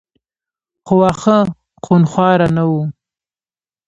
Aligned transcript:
خو 0.85 0.93
واښه 0.99 1.37
خونخواره 1.83 2.47
نه 2.55 2.63
وو. 2.69 2.81